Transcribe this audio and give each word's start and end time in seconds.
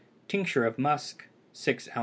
Tincture 0.27 0.65
of 0.65 0.79
musk 0.79 1.27
6 1.53 1.87
oz. 1.89 1.97